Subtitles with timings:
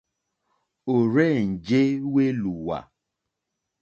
[0.93, 1.81] Ò rzênjé
[2.13, 2.77] wélùwà.